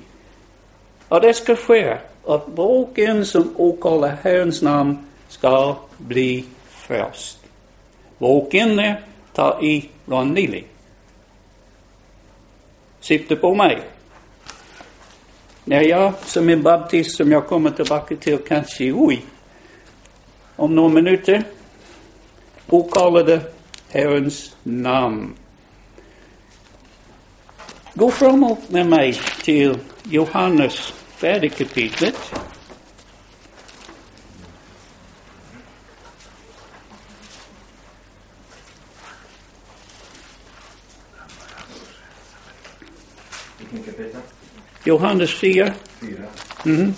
[1.09, 7.39] att det ska ske att boken som åkallar Herrens namn ska bli frälst.
[8.17, 9.01] Boken är
[9.33, 10.33] tar i Ron
[13.05, 13.81] Sitter på mig.
[15.63, 19.25] När jag som en baptist som jag kommer tillbaka till kanske oj,
[20.55, 21.43] om några minuter
[22.67, 23.41] okallade
[23.89, 25.33] Herrens namn.
[27.93, 32.33] Gå framåt med mig till Johannes fjärde kapitlet.
[43.71, 44.21] Vilken kapitel?
[44.83, 45.73] Johannes 4.
[45.99, 46.23] Fyra.
[46.65, 46.93] Mm.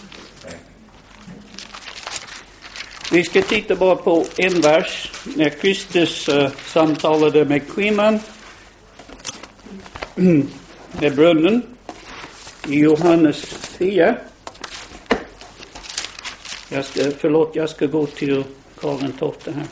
[3.12, 5.12] Vi ska titta bara på en vers.
[5.36, 8.20] När Kristus uh, samtalade med kvinnan
[10.92, 11.62] med brunnen
[12.68, 14.16] i Johannes 4.
[16.70, 18.44] Jag ska, förlåt, jag ska gå till
[18.82, 19.66] Karin Totte här.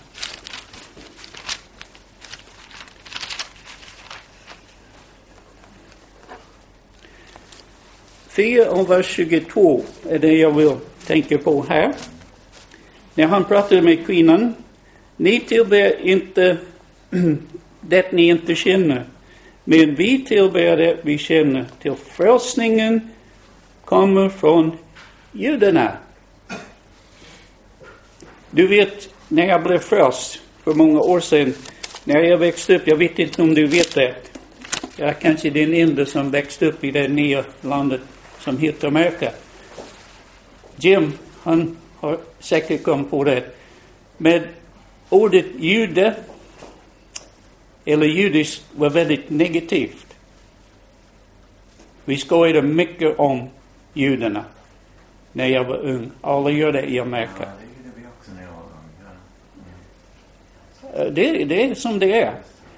[8.35, 11.93] Fyra och vers 22 är det jag vill tänka på här.
[13.13, 14.55] När han pratade med kvinnan.
[15.17, 16.57] Ni tillber inte
[17.81, 19.03] det ni inte känner.
[19.63, 23.09] Men vi tillber det vi känner till frälsningen
[23.85, 24.71] kommer från
[25.31, 25.91] judarna.
[28.51, 31.53] Du vet, när jag blev frälst för många år sedan,
[32.03, 34.15] när jag växte upp, jag vet inte om du vet det.
[34.97, 38.01] Jag är kanske den enda som växte upp i det nya landet
[38.45, 39.31] som heter Amerika.
[40.75, 43.43] Jim, han har säkert kommit på det.
[44.17, 44.43] Men
[45.09, 46.15] ordet jude
[47.85, 50.05] eller judiskt var väldigt negativt.
[52.05, 53.49] Vi skojade mycket om
[53.93, 54.45] judarna
[55.31, 56.11] när jag var ung.
[56.21, 57.49] Alla gör det i Amerika.
[60.93, 62.35] Eh, Det, det är som det är.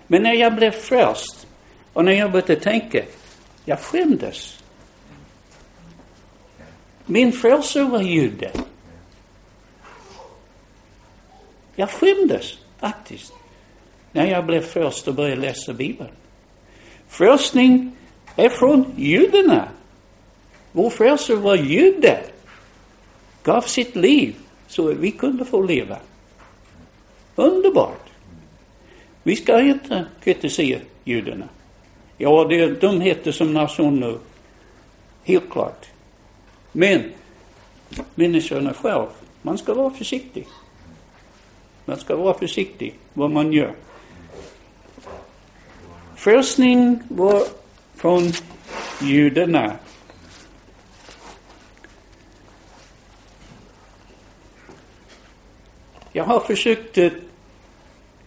[0.08, 1.48] Men när jag blev frälst
[1.94, 3.02] och när jag började tänka,
[3.66, 4.57] jag skämdes.
[7.10, 8.52] Min frälsare var jude.
[11.76, 13.34] Jag skämdes faktiskt
[14.12, 16.10] när jag blev frälst och började läsa Bibeln.
[17.08, 17.96] Frälsning
[18.36, 19.68] är från judarna.
[20.72, 22.24] Vår frälsare var jude.
[23.44, 24.36] Gav sitt liv
[24.68, 25.98] så att vi kunde få leva.
[27.36, 28.10] Underbart.
[29.24, 31.48] Vi ska inte kritisera judarna.
[32.18, 34.18] Ja, det är dumheter som nation nu.
[35.24, 35.86] Helt klart.
[36.78, 37.12] Men
[38.16, 39.08] människorna själv,
[39.42, 40.48] man ska vara försiktig.
[41.86, 43.76] Man ska vara försiktig vad man gör.
[46.16, 47.44] Frälsning var
[47.96, 48.32] från
[49.02, 49.74] judarna.
[56.12, 57.14] Jag har försökt att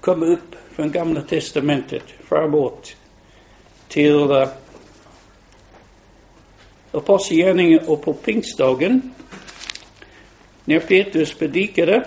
[0.01, 2.97] komma upp från Gamla Testamentet framåt
[3.89, 4.49] till eh,
[6.92, 9.14] Apostlagärningarna och på pingstdagen
[10.64, 12.05] när Petrus predikade.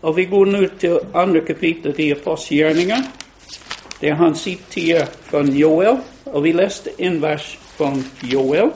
[0.00, 3.04] Och vi går nu till andra kapitlet i Apostlagärningarna
[4.00, 8.70] där han citerar från Joel och vi läste en vers från Joel.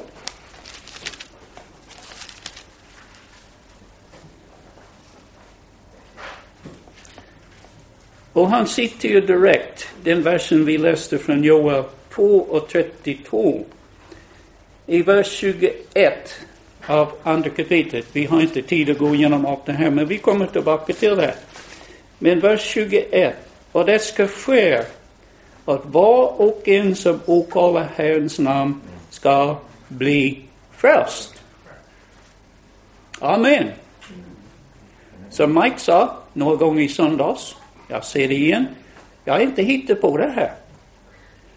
[8.33, 13.65] Och han citerar direkt den versen vi läste från Joel 2 och 32.
[14.87, 16.35] I vers 21
[16.87, 20.19] av andra kapitlet, vi har inte tid att gå igenom allt det här, men vi
[20.19, 21.35] kommer tillbaka till det.
[22.19, 23.35] Men vers 21,
[23.73, 24.83] och det ska ske
[25.65, 29.57] att var och en som åkallar Herrens namn ska
[29.89, 30.45] bli
[30.77, 31.35] frälst.
[33.19, 33.71] Amen.
[35.31, 37.57] Som Mike sa några gånger i söndags,
[37.89, 38.67] jag säger det igen,
[39.25, 40.53] jag har inte hittat på det här.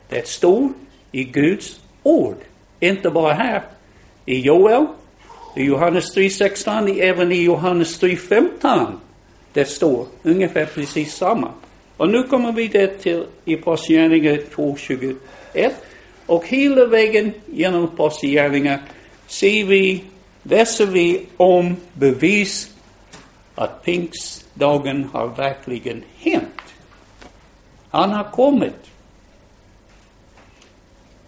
[0.09, 0.69] Det står
[1.11, 2.37] i Guds ord.
[2.89, 3.61] Inte bara här,
[4.25, 4.85] i Joel,
[5.55, 8.85] i Johannes 3.16, även i Johannes 3.15.
[9.53, 11.51] Det står ungefär precis samma.
[11.97, 15.71] Och nu kommer vi det till i Apostlagärningarna 2.21.
[16.25, 18.79] Och hela vägen genom Apostlagärningarna
[19.27, 20.03] ser vi,
[20.43, 22.71] läser vi om bevis
[23.55, 26.61] att pingstdagen har verkligen hänt.
[27.89, 28.94] Han har kommit.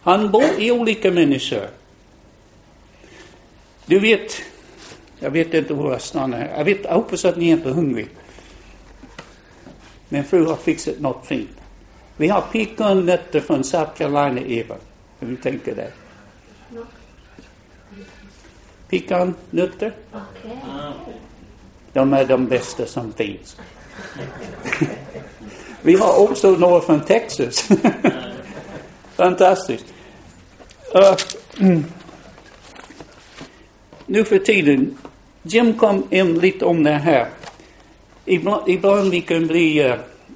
[0.08, 1.68] Han bor i olika människor.
[3.86, 4.42] Du vet,
[5.20, 6.58] jag vet inte hur jag stannar här.
[6.58, 8.08] Jag, vet, jag hoppas att ni är inte hungriga.
[10.10, 11.50] Min fru har fixat något fint.
[12.18, 14.76] Vi har pekannötter från South Carolina, Eva.
[15.20, 15.92] Hur du tänker där?
[18.90, 19.94] Pekannötter?
[20.12, 20.58] Okay.
[21.94, 23.58] De är de bästa som finns.
[25.82, 27.70] Vi har också några från Texas.
[29.16, 29.94] Fantastiskt.
[30.96, 31.18] Uh,
[34.06, 34.98] nu för tiden,
[35.42, 37.28] Jim kom in lite om det här.
[38.26, 39.96] Ibland, ibland vi kan bli uh,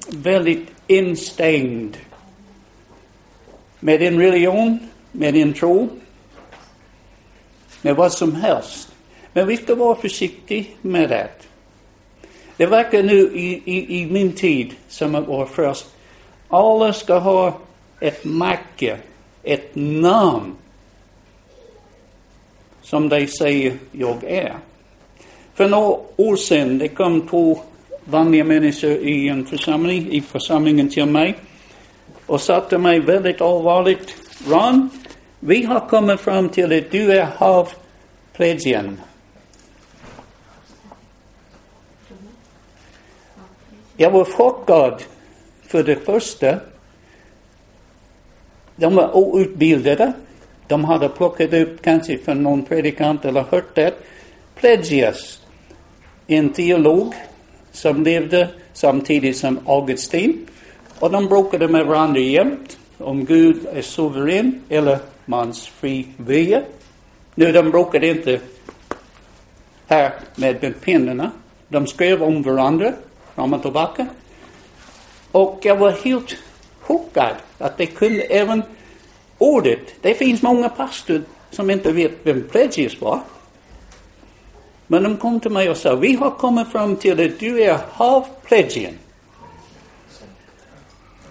[0.09, 1.97] väldigt instängd
[3.79, 4.79] med en religion,
[5.11, 5.89] med en tro,
[7.81, 8.89] med vad som helst.
[9.33, 11.29] Men vi ska vara försiktiga med det.
[12.57, 15.85] Det verkar nu i, i, i min tid som att vara först,
[16.47, 17.59] alla ska ha
[17.99, 18.97] ett märke,
[19.43, 20.55] ett namn
[22.81, 24.55] som de säger jag är.
[25.53, 27.59] För några år sedan det kom två
[28.03, 31.35] vanliga människor i en församling, i församlingen till mig
[32.25, 34.15] och sa till mig väldigt allvarligt,
[34.47, 34.89] Ron,
[35.39, 39.01] vi har kommit fram till att du är halvplegian.
[43.97, 45.03] Jag var chockad
[45.67, 46.59] för det första.
[48.81, 50.13] De var outbildade.
[50.67, 53.93] De hade plockat upp kanske från någon predikant eller hört det.
[54.55, 55.41] Pelagius,
[56.27, 57.13] en teolog
[57.71, 60.47] som levde samtidigt som Augustin.
[60.99, 66.61] Och de bråkade med varandra jämt om Gud är suverän eller mans fri vilja.
[67.35, 68.39] Nu, de bråkade inte
[69.87, 71.31] här med pennorna.
[71.67, 72.93] De skrev om varandra
[73.35, 74.07] fram och tillbaka.
[75.31, 76.37] Och jag var helt
[76.81, 78.63] chockad att det kunde även
[79.37, 79.79] ordet.
[80.01, 83.19] Det finns många pastor som inte vet vem Pledges var.
[84.87, 87.79] Men de kom till mig och sa, vi har kommit fram till att du är
[87.91, 88.93] halvplegian.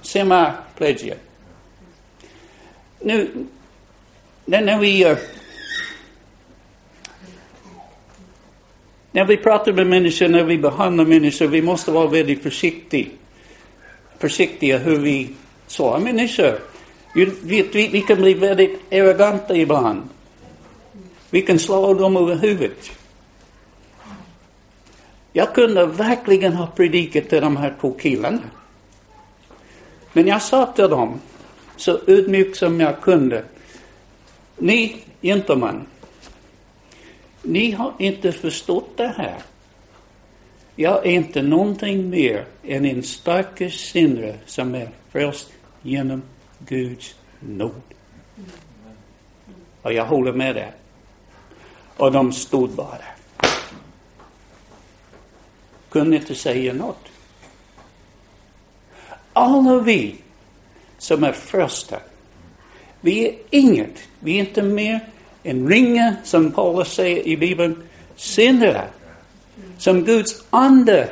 [0.03, 1.19] Semaplegian.
[2.99, 3.31] Nu,
[4.45, 5.17] när vi uh,
[9.13, 13.07] när vi pratar med människor, när vi behandlar människor, vi måste vara väldigt försiktiga.
[14.21, 15.31] Försiktiga hur vi
[15.67, 16.59] svarar människor.
[17.15, 20.09] Vi, vi, vi kan bli väldigt arroganta ibland.
[21.31, 22.91] Vi kan slå dem över huvudet.
[25.33, 28.41] Jag kunde verkligen ha predikat till de här två killarna.
[30.13, 31.21] Men jag sa till dem,
[31.77, 33.45] så ödmjukt som jag kunde,
[34.57, 35.87] ni gentlemen,
[37.43, 39.37] ni har inte förstått det här.
[40.77, 45.53] Jag är inte någonting mer än en stackars syndare som är frälst
[45.83, 46.23] genom
[46.59, 47.81] Guds nåd.
[49.83, 50.73] Och jag håller med det.
[51.97, 53.15] Och de stod bara där.
[55.89, 57.09] Kunde inte säga något.
[59.33, 60.17] Alla vi
[60.99, 61.99] som är frälsta,
[63.01, 65.01] vi är inget, vi är inte mer
[65.43, 67.83] än ringar, som Paulus säger i Bibeln,
[68.17, 68.85] syndare.
[69.81, 71.09] Som Guds ande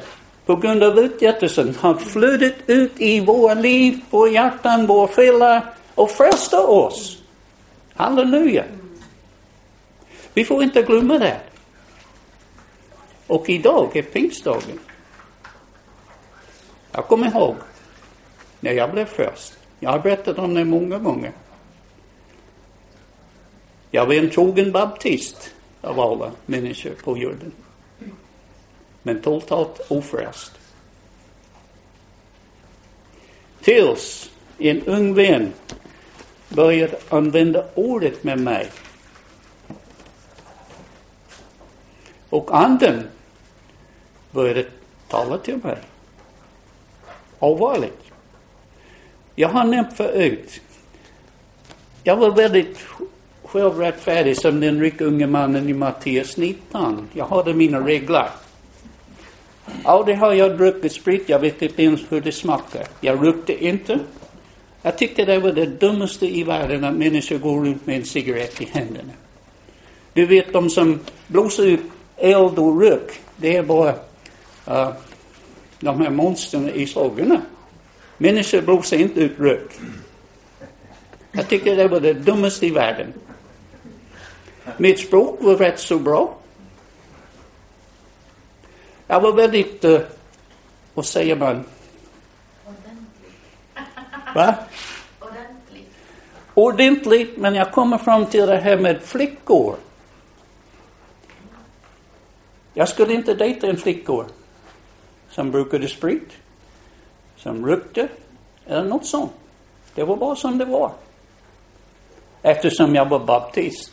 [0.47, 6.11] på grund av utgjutelsen har flödat ut i våra liv, våra hjärtan, våra själar och
[6.11, 7.23] frälsar oss.
[7.95, 8.65] Halleluja.
[10.35, 11.41] Vi får inte glömma det.
[13.27, 14.79] Och idag är pingstdagen.
[16.93, 17.57] Jag kommer ihåg
[18.61, 19.59] när jag blev frälst.
[19.81, 21.33] Jag har berättat om det många gånger.
[23.91, 27.53] Jag var en trogen baptist av alla människor på jorden.
[29.03, 30.53] Men totalt ofrälst.
[33.61, 35.53] Tills en ung vän
[36.49, 38.71] började använda ordet med mig.
[42.31, 43.09] Och anden
[44.31, 44.65] började
[45.09, 45.79] tala till mig.
[47.39, 48.03] Allvarligt.
[49.35, 50.61] Jag har nämnt förut.
[52.05, 52.79] Jag var väldigt
[53.45, 57.09] självrättfärdig som den rika unge mannen i Matteus 19.
[57.13, 58.29] Jag hade mina regler.
[59.85, 62.87] Aldrig har jag druckit sprit, jag vet inte ens hur det smakar.
[63.01, 63.99] Jag rökte inte.
[64.83, 68.61] Jag tyckte det var det dummaste i världen att människor går runt med en cigarett
[68.61, 69.13] i händerna.
[70.13, 71.81] Du vet de som blåser ut
[72.17, 73.91] eld och rök, det är bara
[74.69, 74.93] uh,
[75.81, 77.43] de här monstren i sagorna.
[78.19, 79.71] Människor blåser inte ut rök.
[81.33, 83.13] Jag tycker det var det dummaste i världen.
[84.77, 86.38] Mitt språk var rätt så bra.
[89.11, 89.85] Jag var väldigt,
[90.95, 91.65] vad säger man,
[92.67, 94.35] Ordentligt.
[94.35, 94.55] va?
[95.21, 95.95] Ordentligt.
[96.55, 99.77] Ordentligt, men jag kommer fram till det här med flickor.
[102.75, 104.27] Jag skulle inte dejta en flickor
[105.31, 106.33] som brukade sprit,
[107.37, 108.09] som rökte
[108.67, 109.33] eller något sånt.
[109.95, 110.93] Det var bara som det var.
[112.43, 113.93] Eftersom jag var baptist.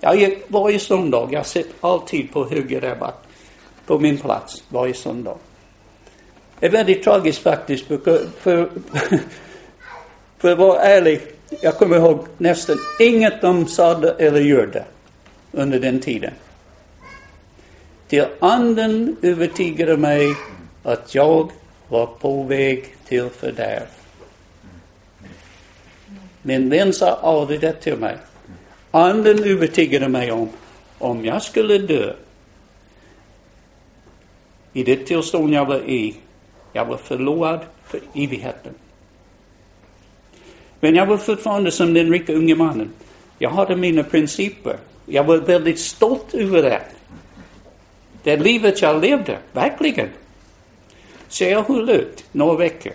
[0.00, 1.28] Jag gick varje söndag.
[1.32, 3.23] Jag sitter alltid på höger bak.
[3.86, 5.36] På min plats varje söndag.
[6.60, 7.86] Det är väldigt tragiskt faktiskt.
[7.86, 8.70] För, för,
[10.38, 11.20] för att vara ärlig.
[11.62, 14.84] Jag kommer ihåg nästan inget de sade eller gjorde
[15.52, 16.32] under den tiden.
[18.08, 20.34] Till anden övertygade mig
[20.82, 21.52] att jag
[21.88, 23.86] var på väg till fördärv.
[26.42, 28.16] Min vän sa aldrig det till mig.
[28.90, 30.48] Anden övertygade mig om,
[30.98, 32.12] om jag skulle dö
[34.74, 36.14] i det tillstånd jag var i,
[36.72, 38.74] jag var förlorad för evigheten.
[40.80, 42.90] Men jag var fortfarande som den rika unge mannen.
[43.38, 44.76] Jag hade mina principer.
[45.06, 46.82] Jag var väldigt stolt över det.
[48.22, 50.08] Det livet jag levde, verkligen.
[51.28, 52.92] Så jag höll ut några veckor.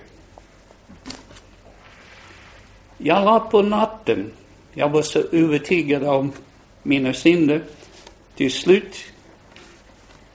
[2.98, 4.32] Jag la på natten.
[4.74, 6.32] Jag var så övertygad om
[6.84, 7.62] mina synder.
[8.36, 8.96] Till slut,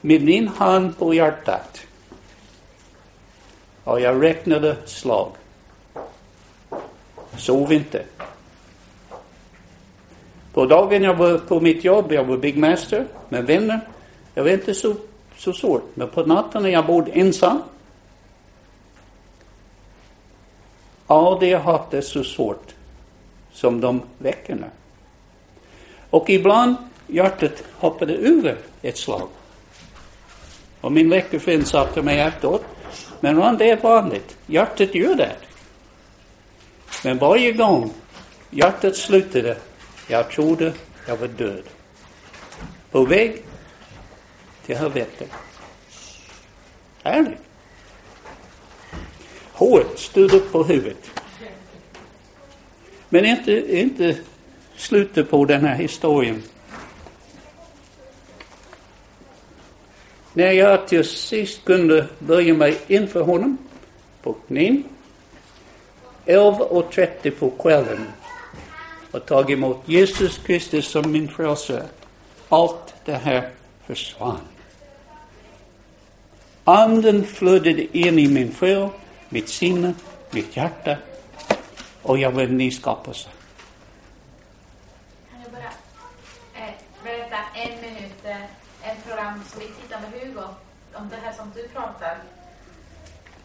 [0.05, 1.87] med min hand på hjärtat,
[3.85, 5.33] och jag räknade slag.
[7.37, 8.03] Sov inte.
[10.53, 13.81] På dagen jag var på mitt jobb, jag var byggmästare med vänner.
[14.35, 14.95] Jag var inte så,
[15.37, 15.97] så svårt.
[15.97, 17.63] Men på natten när jag bodde ensam.
[21.07, 22.75] Aldrig haft det så svårt
[23.53, 24.67] som de veckorna.
[26.11, 26.77] Och ibland
[27.07, 29.29] hjärtat hoppade över ett slag.
[30.85, 32.65] Och min läkarvän sa till mig efteråt,
[33.21, 34.37] men Ron, det är vanligt.
[34.47, 35.37] Hjärtat gör det.
[37.05, 37.93] Men varje gång
[38.51, 39.57] hjärtat slutade,
[40.09, 40.73] jag trodde
[41.09, 41.63] jag var död.
[42.91, 43.43] På väg
[44.67, 45.31] till helvetet.
[47.03, 47.41] Ärligt.
[49.53, 51.11] Håret stod upp på huvudet.
[53.09, 54.17] Men inte, inte
[54.77, 56.43] slutet på den här historien.
[60.35, 63.59] När jag till sist kunde böja mig inför honom
[64.23, 64.85] på knän
[66.27, 68.07] 11.30 på kvällen
[69.11, 71.85] och tagit emot Jesus Kristus som min frälsare.
[72.49, 73.51] Allt det här
[73.87, 74.41] försvann.
[76.65, 78.89] Anden flödade in i min själ,
[79.29, 79.95] mitt sinne,
[80.31, 80.97] mitt hjärta
[82.03, 83.29] och jag var en ny skapelse.
[85.31, 85.73] Kan jag bara
[86.65, 88.45] eh, berätta en minut, eh,
[88.91, 90.49] ett program som vi tittar med Hugo,
[90.95, 92.19] om det här som du pratar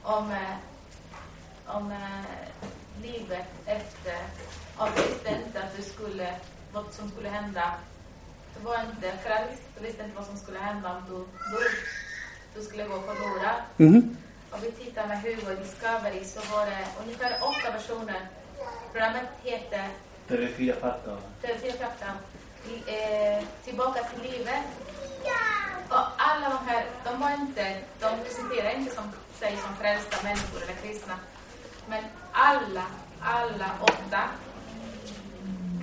[0.03, 0.55] om, eh,
[1.65, 2.25] om eh,
[3.01, 4.17] livet efter,
[4.77, 6.35] och du visste inte att du skulle,
[6.73, 7.73] vad som skulle hända.
[8.57, 11.27] Du var inte frälst, du visste inte vad som skulle hända om du dog.
[12.55, 13.61] Du skulle gå förlorad.
[13.77, 14.17] Mhm.
[14.51, 18.27] Och vi tittar med Hugo Discovery så var det ungefär åtta personer.
[18.91, 19.89] Programmet heter
[20.27, 21.17] TV4 Fakta.
[21.41, 22.05] TV4 Fakta.
[22.87, 24.63] Eh, tillbaka till livet.
[25.89, 29.03] Och alla de här, de var inte, de presenterar inte som,
[29.39, 31.13] sig som frälsta människor eller kristna.
[31.87, 32.85] Men alla,
[33.19, 34.21] alla åtta,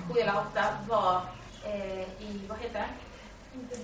[0.07, 1.21] sju eller åtta var
[1.67, 3.77] eh, i, vad heter det?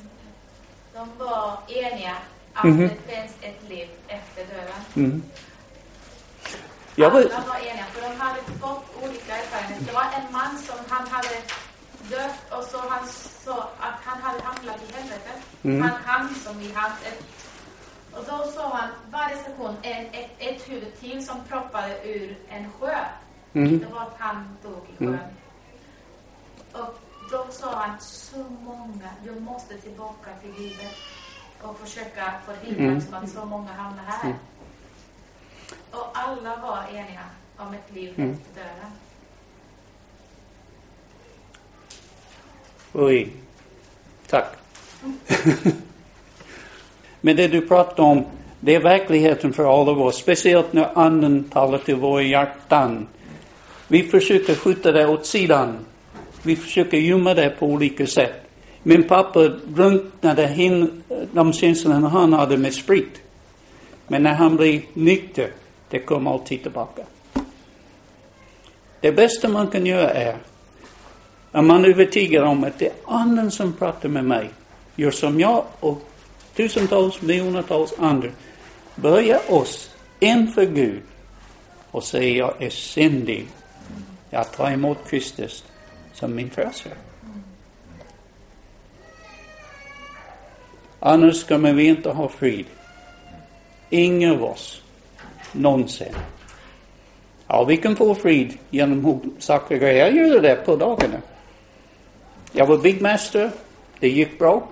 [0.94, 2.16] De var eniga
[2.54, 2.78] att Mhm.
[2.82, 4.82] det finns ett liv efter döden.
[4.96, 5.24] Mm.
[6.96, 9.86] Jag var, Alla var eniga, för de hade fått olika erfarenheter.
[9.86, 11.36] Det var en man som han hade
[12.10, 13.08] dött och så han
[13.46, 15.40] sa att han hade hamnat i helvetet.
[15.64, 15.82] Mm.
[15.82, 17.24] Han han som i ett,
[18.16, 22.72] Och då såg han varje sekund en, ett, ett huvud till som proppade ur en
[22.80, 22.98] sjö.
[23.54, 23.80] Mm.
[23.80, 25.20] Det var att han dog i sjön.
[26.74, 27.00] Och
[27.32, 30.96] då sa han så många, du måste tillbaka till livet
[31.62, 33.02] och försöka förhindra Mm.
[33.24, 34.36] att så många hamnar här.
[35.92, 37.24] Och alla var eniga
[37.58, 38.32] om ett liv Mm.
[38.32, 38.92] efter döden.
[42.94, 43.30] Oj.
[44.28, 44.56] Tack.
[47.22, 48.26] Men det du pratar om,
[48.60, 50.18] det är verkligheten för alla av oss.
[50.18, 53.08] Speciellt när anden talar till våra hjärtan.
[53.88, 55.86] Vi försöker skjuta det åt sidan.
[56.44, 58.34] Vi försöker gömma det på olika sätt.
[58.84, 63.22] Min pappa drunknade hin, eh, de känslorna han hade med sprit.
[64.08, 65.52] Men när han blev nykter,
[65.90, 67.04] det kom alltid tillbaka.
[69.00, 70.38] Det bästa man kan göra är
[71.52, 74.50] att man övertygad om att det är anden som pratar med mig,
[74.96, 76.02] gör som jag och
[76.56, 78.30] tusentals, miljontals andra,
[78.96, 79.90] börja oss
[80.20, 81.02] inför Gud
[81.92, 83.48] och säga jag är syndig.
[84.30, 85.64] Jag tar emot Kristus
[86.14, 86.94] som min frälsare.
[91.00, 92.66] Annars kommer vi inte ha frid.
[93.90, 94.82] Ingen av oss.
[95.52, 96.16] Någonsin.
[97.48, 101.18] Ja, vi kan få frid genom hur saker och Jag gjorde det på dagarna.
[102.52, 103.52] Jag var byggmästare.
[104.00, 104.68] Det gick bra.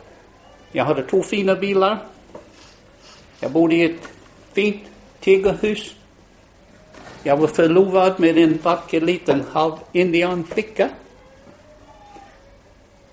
[0.72, 1.98] Jag hade två fina bilar.
[3.40, 4.08] Jag bodde i ett
[4.54, 4.84] fint
[5.20, 5.96] tegelhus.
[7.24, 10.90] Jag var förlovad med en vacker liten halv-indianflicka.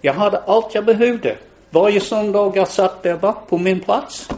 [0.01, 1.39] Jag hade allt jag behövde.
[1.71, 4.29] Varje söndag jag satt där bak på min plats.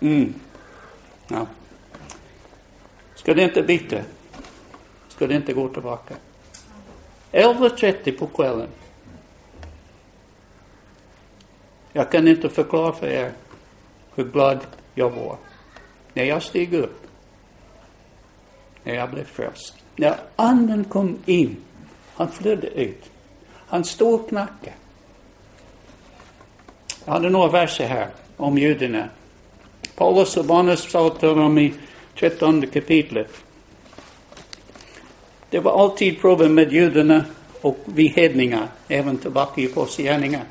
[0.00, 0.34] Mm.
[1.28, 1.46] Ja.
[3.14, 3.96] Ska det inte byta?
[5.08, 6.14] Ska det inte gå tillbaka?
[7.32, 8.68] 11.30 på kvällen.
[11.92, 13.32] Jag kan inte förklara för er
[14.14, 14.58] hur glad
[14.94, 15.36] jag var
[16.12, 17.06] när jag steg upp.
[18.84, 19.74] När jag blev frälst.
[19.96, 21.56] När anden kom in,
[22.14, 23.10] han flydde ut.
[23.66, 24.72] Han stod och knackade.
[27.04, 29.08] Jag hade några verser här om judarna.
[29.96, 31.74] Paulus och Barnes sa till dem i
[32.18, 33.30] trettonde kapitlet.
[35.50, 37.24] Det var alltid problem med judarna
[37.60, 40.44] och vi hedningar, även tillbaka i Apostlagärningarna.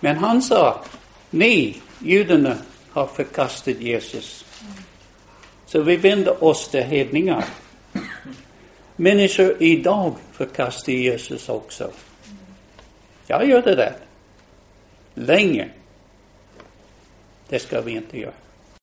[0.00, 0.84] Men han sa,
[1.30, 2.56] ni, judarna,
[2.90, 4.44] har förkastat Jesus.
[5.66, 7.44] Så vi vänder oss till hedningar.
[8.96, 11.90] Människor idag förkastar Jesus också.
[13.30, 13.96] Jag gör det där.
[15.14, 15.68] Länge.
[17.48, 18.32] Det ska vi inte göra.